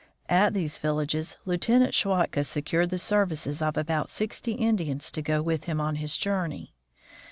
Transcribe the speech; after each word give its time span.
At 0.29 0.55
these 0.55 0.79
villages 0.79 1.37
Lieutenant 1.45 1.93
Schwatka 1.93 2.43
secured 2.43 2.89
the 2.89 2.97
services 2.97 3.61
of 3.61 3.77
about 3.77 4.09
sixty 4.09 4.53
Indians 4.53 5.11
to 5.11 5.21
go 5.21 5.43
with 5.43 5.65
him 5.65 5.79
on 5.79 5.97
his 5.97 6.17
journey. 6.17 6.73